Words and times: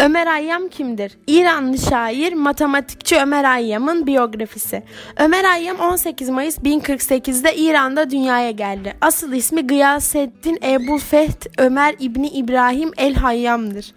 Ömer 0.00 0.26
Hayyam 0.26 0.68
kimdir? 0.68 1.12
İranlı 1.26 1.78
şair, 1.78 2.32
matematikçi 2.32 3.16
Ömer 3.16 3.44
Hayyam'ın 3.44 4.06
biyografisi. 4.06 4.82
Ömer 5.16 5.44
Hayyam 5.44 5.80
18 5.80 6.28
Mayıs 6.28 6.58
1048'de 6.58 7.56
İran'da 7.56 8.10
dünyaya 8.10 8.50
geldi. 8.50 8.96
Asıl 9.00 9.32
ismi 9.32 9.66
Gıyasettin 9.66 10.58
Ebu 10.62 10.98
Feht 10.98 11.46
Ömer 11.58 11.94
İbni 11.98 12.28
İbrahim 12.28 12.90
El 12.96 13.14
Hayyam'dır. 13.14 13.92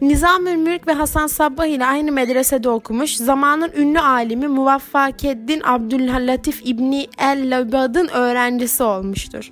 Nizamül 0.00 0.56
Mülk 0.56 0.86
ve 0.88 0.92
Hasan 0.92 1.26
Sabbah 1.26 1.66
ile 1.66 1.86
aynı 1.86 2.12
medresede 2.12 2.68
okumuş. 2.68 3.16
Zamanın 3.16 3.72
ünlü 3.76 4.00
alimi 4.00 4.48
Muvaffakeddin 4.48 5.62
Abdüllatif 5.64 6.60
İbni 6.64 7.06
El-Labad'ın 7.18 8.08
öğrencisi 8.08 8.82
olmuştur. 8.82 9.50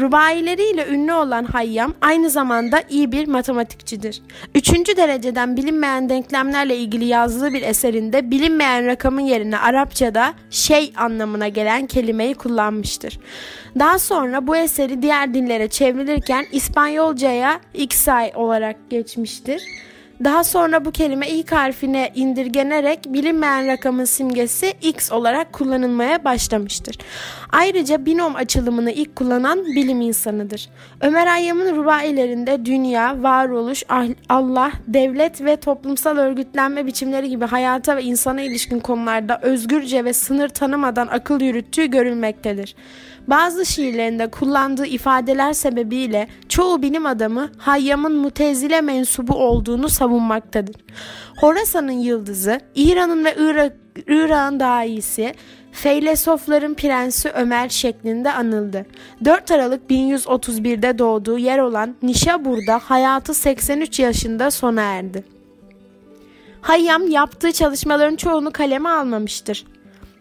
Rubaileriyle 0.00 0.86
ünlü 0.86 1.12
olan 1.12 1.44
Hayyam 1.44 1.94
aynı 2.00 2.30
zamanda 2.30 2.82
iyi 2.90 3.12
bir 3.12 3.28
matematikçidir. 3.28 4.22
Üçüncü 4.54 4.96
dereceden 4.96 5.56
bilinmeyen 5.56 6.08
denklemlerle 6.08 6.76
ilgili 6.76 7.04
yazdığı 7.04 7.52
bir 7.52 7.62
eserinde 7.62 8.30
bilinmeyen 8.30 8.86
rakamın 8.86 9.20
yerine 9.20 9.58
Arapçada 9.58 10.34
şey 10.50 10.92
anlamına 10.96 11.48
gelen 11.48 11.86
kelimeyi 11.86 12.34
kullanmıştır. 12.34 13.20
Daha 13.78 13.98
sonra 13.98 14.46
bu 14.46 14.56
eseri 14.56 15.02
diğer 15.02 15.34
dillere 15.34 15.68
çevrilirken 15.68 16.46
İspanyolcaya 16.52 17.60
Xay 17.74 18.32
olarak 18.34 18.76
geçmiştir. 18.90 19.62
Daha 20.24 20.44
sonra 20.44 20.84
bu 20.84 20.92
kelime 20.92 21.28
ilk 21.28 21.52
harfine 21.52 22.10
indirgenerek 22.14 22.98
bilinmeyen 23.06 23.66
rakamın 23.66 24.04
simgesi 24.04 24.72
X 24.82 25.12
olarak 25.12 25.52
kullanılmaya 25.52 26.24
başlamıştır. 26.24 26.98
Ayrıca 27.52 28.06
binom 28.06 28.36
açılımını 28.36 28.90
ilk 28.92 29.16
kullanan 29.16 29.64
bilim 29.64 30.00
insanıdır. 30.00 30.68
Ömer 31.00 31.26
Hayyam'ın 31.26 31.76
rubailerinde 31.76 32.66
dünya, 32.66 33.22
varoluş, 33.22 33.82
Allah, 34.28 34.72
devlet 34.88 35.44
ve 35.44 35.56
toplumsal 35.56 36.16
örgütlenme 36.16 36.86
biçimleri 36.86 37.28
gibi 37.28 37.44
hayata 37.44 37.96
ve 37.96 38.02
insana 38.02 38.42
ilişkin 38.42 38.80
konularda 38.80 39.40
özgürce 39.42 40.04
ve 40.04 40.12
sınır 40.12 40.48
tanımadan 40.48 41.06
akıl 41.06 41.40
yürüttüğü 41.40 41.86
görülmektedir. 41.86 42.74
Bazı 43.28 43.66
şiirlerinde 43.66 44.26
kullandığı 44.26 44.86
ifadeler 44.86 45.52
sebebiyle 45.52 46.28
çoğu 46.48 46.82
bilim 46.82 47.06
adamı 47.06 47.50
Hayyam'ın 47.58 48.16
mutezile 48.16 48.80
mensubu 48.80 49.34
olduğunu 49.34 49.88
savunmaktadır. 50.06 50.76
Horasan'ın 51.40 51.92
yıldızı, 51.92 52.60
İran'ın 52.74 53.24
ve 53.24 53.34
Irak, 53.38 53.72
Irak'ın 54.06 54.60
daha 54.60 54.84
iyisi, 54.84 55.34
Feylesofların 55.72 56.74
prensi 56.74 57.30
Ömer 57.30 57.68
şeklinde 57.68 58.32
anıldı. 58.32 58.86
4 59.24 59.50
Aralık 59.50 59.90
1131'de 59.90 60.98
doğduğu 60.98 61.38
yer 61.38 61.58
olan 61.58 61.96
Nişabur'da 62.02 62.78
hayatı 62.78 63.34
83 63.34 63.98
yaşında 63.98 64.50
sona 64.50 64.82
erdi. 64.82 65.24
Hayyam 66.60 67.10
yaptığı 67.10 67.52
çalışmaların 67.52 68.16
çoğunu 68.16 68.50
kaleme 68.52 68.88
almamıştır. 68.88 69.64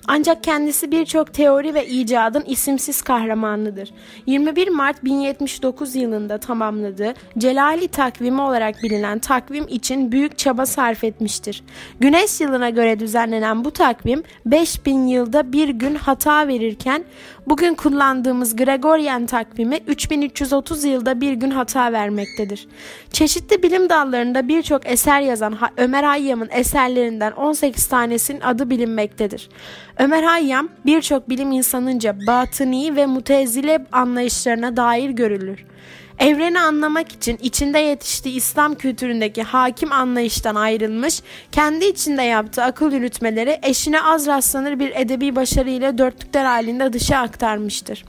Ancak 0.07 0.43
kendisi 0.43 0.91
birçok 0.91 1.33
teori 1.33 1.73
ve 1.73 1.87
icadın 1.87 2.43
isimsiz 2.47 3.01
kahramanıdır. 3.01 3.91
21 4.25 4.67
Mart 4.67 5.03
1079 5.03 5.95
yılında 5.95 6.37
tamamladığı 6.37 7.13
Celali 7.37 7.87
takvimi 7.87 8.41
olarak 8.41 8.83
bilinen 8.83 9.19
takvim 9.19 9.65
için 9.67 10.11
büyük 10.11 10.37
çaba 10.37 10.65
sarf 10.65 11.03
etmiştir. 11.03 11.63
Güneş 11.99 12.41
yılına 12.41 12.69
göre 12.69 12.99
düzenlenen 12.99 13.65
bu 13.65 13.71
takvim 13.71 14.23
5000 14.45 15.07
yılda 15.07 15.53
bir 15.53 15.69
gün 15.69 15.95
hata 15.95 16.47
verirken 16.47 17.03
bugün 17.47 17.73
kullandığımız 17.73 18.55
Gregorian 18.55 19.25
takvimi 19.25 19.77
3330 19.87 20.83
yılda 20.83 21.21
bir 21.21 21.33
gün 21.33 21.51
hata 21.51 21.91
vermektedir. 21.91 22.67
Çeşitli 23.11 23.63
bilim 23.63 23.89
dallarında 23.89 24.47
birçok 24.47 24.85
eser 24.85 25.21
yazan 25.21 25.57
Ömer 25.77 26.03
Hayyam'ın 26.03 26.49
eserlerinden 26.51 27.31
18 27.31 27.87
tanesinin 27.87 28.41
adı 28.41 28.69
bilinmektedir. 28.69 29.49
Ömer 29.99 30.23
Hayyam 30.23 30.69
birçok 30.85 31.29
bilim 31.29 31.51
insanınca 31.51 32.17
batıni 32.27 32.95
ve 32.95 33.05
mutezile 33.05 33.85
anlayışlarına 33.91 34.77
dair 34.77 35.09
görülür. 35.09 35.65
Evreni 36.19 36.59
anlamak 36.59 37.11
için 37.11 37.37
içinde 37.41 37.79
yetiştiği 37.79 38.35
İslam 38.35 38.75
kültüründeki 38.75 39.43
hakim 39.43 39.91
anlayıştan 39.91 40.55
ayrılmış, 40.55 41.21
kendi 41.51 41.85
içinde 41.85 42.21
yaptığı 42.21 42.63
akıl 42.63 42.91
yürütmeleri 42.91 43.59
eşine 43.63 44.01
az 44.01 44.27
rastlanır 44.27 44.79
bir 44.79 44.91
edebi 44.95 45.35
başarıyla 45.35 45.97
dörtlükler 45.97 46.45
halinde 46.45 46.93
dışa 46.93 47.17
aktarmıştır. 47.17 48.05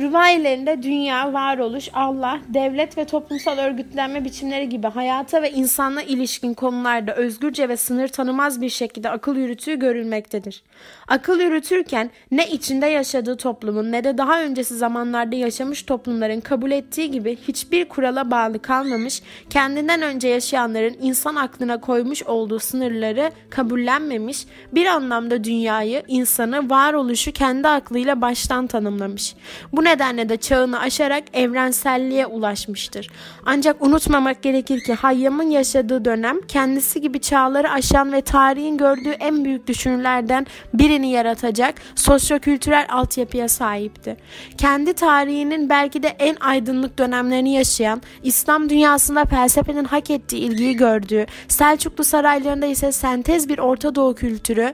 Rivayetlerinde 0.00 0.82
dünya, 0.82 1.32
varoluş, 1.32 1.88
Allah, 1.94 2.40
devlet 2.48 2.98
ve 2.98 3.04
toplumsal 3.04 3.58
örgütlenme 3.58 4.24
biçimleri 4.24 4.68
gibi 4.68 4.86
hayata 4.86 5.42
ve 5.42 5.50
insanla 5.50 6.02
ilişkin 6.02 6.54
konularda 6.54 7.14
özgürce 7.14 7.68
ve 7.68 7.76
sınır 7.76 8.08
tanımaz 8.08 8.60
bir 8.60 8.68
şekilde 8.68 9.10
akıl 9.10 9.36
yürütüğü 9.36 9.78
görülmektedir. 9.78 10.62
Akıl 11.08 11.40
yürütürken 11.40 12.10
ne 12.30 12.46
içinde 12.46 12.86
yaşadığı 12.86 13.36
toplumun 13.36 13.92
ne 13.92 14.04
de 14.04 14.18
daha 14.18 14.42
öncesi 14.42 14.76
zamanlarda 14.76 15.36
yaşamış 15.36 15.82
toplumların 15.82 16.40
kabul 16.40 16.70
ettiği 16.70 17.10
gibi 17.10 17.38
hiçbir 17.48 17.88
kurala 17.88 18.30
bağlı 18.30 18.62
kalmamış, 18.62 19.22
kendinden 19.50 20.02
önce 20.02 20.28
yaşayanların 20.28 20.96
insan 21.02 21.34
aklına 21.34 21.80
koymuş 21.80 22.22
olduğu 22.22 22.58
sınırları 22.58 23.30
kabullenmemiş, 23.50 24.46
bir 24.72 24.86
anlamda 24.86 25.44
dünyayı, 25.44 26.02
insanı, 26.08 26.70
varoluşu 26.70 27.32
kendi 27.32 27.68
aklıyla 27.68 28.20
baştan 28.20 28.66
tanımlamış. 28.66 29.34
Bu 29.72 29.85
nedenle 29.86 30.28
de 30.28 30.36
çağını 30.36 30.80
aşarak 30.80 31.24
evrenselliğe 31.32 32.26
ulaşmıştır. 32.26 33.10
Ancak 33.46 33.82
unutmamak 33.82 34.42
gerekir 34.42 34.80
ki 34.80 34.94
Hayyam'ın 34.94 35.50
yaşadığı 35.50 36.04
dönem 36.04 36.40
kendisi 36.48 37.00
gibi 37.00 37.20
çağları 37.20 37.70
aşan 37.70 38.12
ve 38.12 38.20
tarihin 38.20 38.78
gördüğü 38.78 39.10
en 39.10 39.44
büyük 39.44 39.66
düşünürlerden 39.66 40.46
birini 40.74 41.10
yaratacak 41.10 41.74
sosyokültürel 41.94 42.86
altyapıya 42.90 43.48
sahipti. 43.48 44.16
Kendi 44.58 44.92
tarihinin 44.92 45.68
belki 45.68 46.02
de 46.02 46.08
en 46.08 46.36
aydınlık 46.40 46.98
dönemlerini 46.98 47.54
yaşayan, 47.54 48.02
İslam 48.22 48.68
dünyasında 48.68 49.24
felsefenin 49.24 49.84
hak 49.84 50.10
ettiği 50.10 50.38
ilgiyi 50.38 50.76
gördüğü, 50.76 51.26
Selçuklu 51.48 52.04
saraylarında 52.04 52.66
ise 52.66 52.92
sentez 52.92 53.48
bir 53.48 53.58
Orta 53.58 53.94
Doğu 53.94 54.14
kültürü 54.14 54.72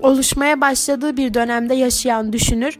oluşmaya 0.00 0.60
başladığı 0.60 1.16
bir 1.16 1.34
dönemde 1.34 1.74
yaşayan 1.74 2.32
düşünür, 2.32 2.78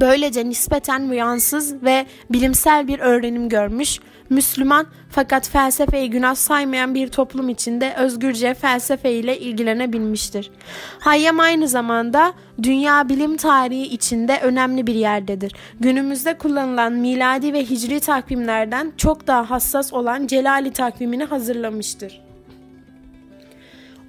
Böylece 0.00 0.48
nispeten 0.48 1.08
uyansız 1.08 1.82
ve 1.82 2.06
bilimsel 2.30 2.88
bir 2.88 2.98
öğrenim 2.98 3.48
görmüş, 3.48 4.00
Müslüman 4.30 4.86
fakat 5.10 5.48
felsefeyi 5.48 6.10
günah 6.10 6.34
saymayan 6.34 6.94
bir 6.94 7.08
toplum 7.08 7.48
içinde 7.48 7.94
özgürce 7.94 8.54
felsefe 8.54 9.12
ile 9.12 9.38
ilgilenebilmiştir. 9.38 10.50
Hayyam 10.98 11.40
aynı 11.40 11.68
zamanda 11.68 12.32
dünya 12.62 13.08
bilim 13.08 13.36
tarihi 13.36 13.82
içinde 13.82 14.40
önemli 14.42 14.86
bir 14.86 14.94
yerdedir. 14.94 15.52
Günümüzde 15.80 16.38
kullanılan 16.38 16.92
miladi 16.92 17.52
ve 17.52 17.64
hicri 17.64 18.00
takvimlerden 18.00 18.92
çok 18.96 19.26
daha 19.26 19.50
hassas 19.50 19.92
olan 19.92 20.26
Celali 20.26 20.72
takvimini 20.72 21.24
hazırlamıştır. 21.24 22.31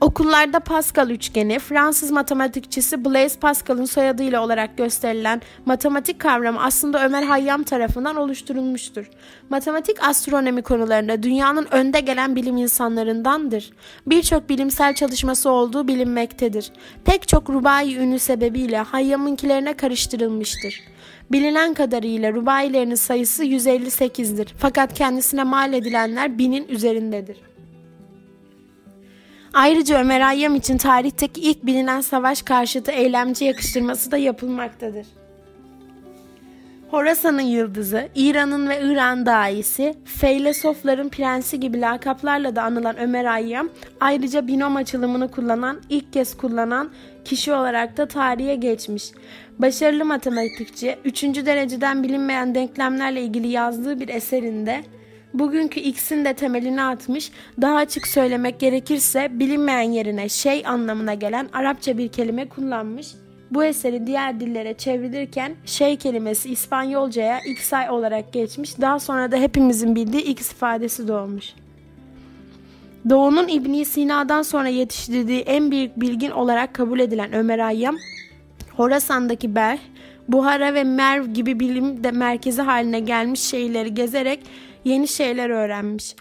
Okullarda 0.04 0.60
Pascal 0.60 1.10
üçgeni, 1.10 1.60
Fransız 1.60 2.12
matematikçisi 2.12 3.06
Blaise 3.06 3.40
Pascal'ın 3.40 3.86
soyadıyla 3.86 4.44
olarak 4.44 4.78
gösterilen 4.78 5.42
matematik 5.66 6.20
kavramı 6.20 6.64
aslında 6.64 7.06
Ömer 7.06 7.24
Hayyam 7.24 7.64
tarafından 7.64 8.16
oluşturulmuştur. 8.16 9.10
Matematik 9.50 10.04
astronomi 10.04 10.62
konularında 10.62 11.24
dünyanın 11.24 11.68
önde 11.72 12.00
gelen 12.00 12.36
bilim 12.36 12.58
insanlarındandır. 12.58 13.70
Birçok 14.08 14.50
bilimsel 14.50 14.96
çalışması 14.96 15.50
olduğu 15.50 15.88
bilinmektedir. 15.88 16.72
Pek 17.06 17.28
çok 17.28 17.50
rubai 17.50 17.96
ünlü 17.96 18.20
sebebiyle 18.20 18.78
Hayyam'ınkilerine 18.78 19.74
karıştırılmıştır. 19.74 20.84
Bilinen 21.32 21.74
kadarıyla 21.74 22.34
rubailerinin 22.34 22.96
sayısı 22.96 23.46
158'dir 23.46 24.54
fakat 24.58 24.94
kendisine 24.94 25.44
mal 25.44 25.74
edilenler 25.74 26.38
binin 26.38 26.68
üzerindedir. 26.68 27.53
Ayrıca 29.54 30.00
Ömer 30.00 30.22
Hayyam 30.22 30.56
için 30.56 30.78
tarihteki 30.78 31.42
ilk 31.42 31.66
bilinen 31.66 32.02
savaş 32.02 32.42
karşıtı 32.42 32.92
eylemci 32.92 33.46
yakıştırması 33.46 34.12
da 34.12 34.18
yapılmaktadır. 34.18 35.06
Horasan'ın 36.92 37.42
yıldızı, 37.42 38.10
İran'ın 38.16 38.70
ve 38.70 38.82
İran 38.82 39.26
daisi, 39.26 39.96
feylesofların 40.06 41.10
prensi 41.10 41.60
gibi 41.60 41.82
lakaplarla 41.82 42.56
da 42.56 42.64
anılan 42.64 43.00
Ömer 43.00 43.26
Hayyam, 43.26 43.70
ayrıca 44.00 44.48
binom 44.48 44.76
açılımını 44.76 45.32
kullanan, 45.32 45.82
ilk 45.90 46.14
kez 46.14 46.38
kullanan 46.38 46.92
kişi 47.26 47.54
olarak 47.54 47.98
da 47.98 48.08
tarihe 48.08 48.56
geçmiş. 48.56 49.12
Başarılı 49.60 50.06
matematikçi, 50.06 50.98
üçüncü 51.06 51.46
dereceden 51.46 52.04
bilinmeyen 52.04 52.56
denklemlerle 52.56 53.22
ilgili 53.22 53.48
yazdığı 53.48 54.00
bir 54.00 54.10
eserinde 54.10 54.84
bugünkü 55.34 55.80
X'in 55.80 56.26
de 56.26 56.34
temelini 56.34 56.84
atmış, 56.84 57.32
daha 57.62 57.76
açık 57.76 58.08
söylemek 58.08 58.60
gerekirse 58.60 59.40
bilinmeyen 59.40 59.92
yerine 59.92 60.30
şey 60.30 60.64
anlamına 60.66 61.14
gelen 61.14 61.50
Arapça 61.54 61.98
bir 61.98 62.08
kelime 62.08 62.50
kullanmış. 62.50 63.08
Bu 63.52 63.64
eseri 63.64 64.08
diğer 64.08 64.40
dillere 64.40 64.74
çevrilirken 64.74 65.56
şey 65.66 65.98
kelimesi 65.98 66.50
İspanyolcaya 66.50 67.40
iksay 67.40 67.90
olarak 67.90 68.34
geçmiş. 68.34 68.82
Daha 68.82 69.00
sonra 69.00 69.32
da 69.32 69.38
hepimizin 69.38 69.96
bildiği 69.96 70.24
x 70.24 70.52
ifadesi 70.52 71.08
doğmuş. 71.08 71.54
Doğu'nun 73.10 73.48
İbn 73.48 73.84
Sina'dan 73.84 74.42
sonra 74.42 74.68
yetiştirdiği 74.68 75.42
en 75.42 75.72
büyük 75.72 76.00
bilgin 76.00 76.32
olarak 76.32 76.74
kabul 76.74 77.00
edilen 77.00 77.34
Ömer 77.34 77.60
Hayyam, 77.60 77.98
Horasan'daki 78.78 79.56
Berh, 79.56 79.80
Buhara 80.28 80.74
ve 80.74 80.84
Merv 80.84 81.26
gibi 81.26 81.60
bilim 81.60 82.04
de 82.04 82.12
merkezi 82.12 82.62
haline 82.62 83.00
gelmiş 83.00 83.40
şehirleri 83.40 83.94
gezerek 83.94 84.40
yeni 84.84 85.08
şeyler 85.08 85.50
öğrenmiş. 85.50 86.16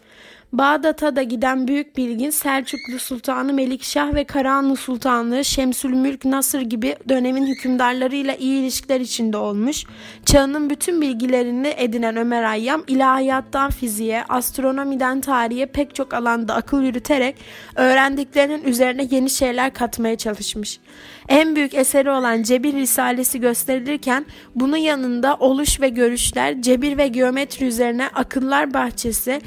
Bağdat'a 0.52 1.16
da 1.16 1.22
giden 1.22 1.68
büyük 1.68 1.96
bilgin 1.96 2.30
Selçuklu 2.30 2.98
Sultanı 2.98 3.52
Melikşah 3.52 4.14
ve 4.14 4.24
Karahanlı 4.24 4.76
Sultanlığı 4.76 5.44
Şemsülmülk 5.44 6.24
Nasır 6.24 6.60
gibi 6.60 6.96
dönemin 7.08 7.46
hükümdarlarıyla 7.46 8.34
iyi 8.34 8.60
ilişkiler 8.60 9.00
içinde 9.00 9.36
olmuş. 9.36 9.84
Çağının 10.26 10.70
bütün 10.70 11.00
bilgilerini 11.00 11.74
edinen 11.76 12.16
Ömer 12.16 12.42
Hayyam 12.42 12.84
ilahiyattan 12.86 13.70
fiziğe, 13.70 14.24
astronomiden 14.28 15.20
tarihe 15.20 15.66
pek 15.66 15.94
çok 15.94 16.14
alanda 16.14 16.54
akıl 16.54 16.82
yürüterek 16.82 17.36
öğrendiklerinin 17.76 18.64
üzerine 18.64 19.08
yeni 19.10 19.30
şeyler 19.30 19.74
katmaya 19.74 20.16
çalışmış. 20.16 20.80
En 21.28 21.56
büyük 21.56 21.74
eseri 21.74 22.10
olan 22.10 22.42
Cebir 22.42 22.72
Risalesi 22.72 23.40
gösterilirken 23.40 24.26
bunun 24.54 24.76
yanında 24.76 25.34
oluş 25.34 25.80
ve 25.80 25.88
görüşler, 25.88 26.62
cebir 26.62 26.98
ve 26.98 27.08
geometri 27.08 27.66
üzerine 27.66 28.08
akıllar 28.08 28.74
bahçesi, 28.74 29.40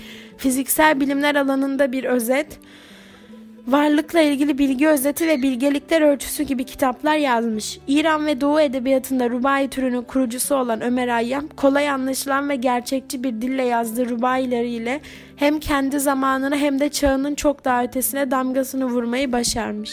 fiziksel 0.66 1.00
bilimler 1.00 1.36
alanında 1.36 1.92
bir 1.92 2.04
özet, 2.04 2.60
varlıkla 3.68 4.22
ilgili 4.22 4.58
bilgi 4.58 4.88
özeti 4.88 5.28
ve 5.28 5.42
bilgelikler 5.42 6.02
ölçüsü 6.02 6.44
gibi 6.44 6.64
kitaplar 6.64 7.16
yazmış. 7.16 7.80
İran 7.88 8.26
ve 8.26 8.42
Doğu 8.42 8.62
edebiyatında 8.62 9.30
rubai 9.30 9.68
türünün 9.68 10.02
kurucusu 10.02 10.56
olan 10.56 10.82
Ömer 10.82 11.08
Hayyam, 11.08 11.48
kolay 11.48 11.90
anlaşılan 11.90 12.50
ve 12.50 12.56
gerçekçi 12.56 13.24
bir 13.24 13.42
dille 13.42 13.64
yazdığı 13.64 14.10
rubaileriyle 14.10 15.02
hem 15.36 15.60
kendi 15.60 16.00
zamanını 16.00 16.58
hem 16.58 16.80
de 16.80 16.90
çağının 16.90 17.36
çok 17.36 17.66
daha 17.66 17.84
ötesine 17.84 18.32
damgasını 18.32 18.86
vurmayı 18.86 19.32
başarmış. 19.32 19.92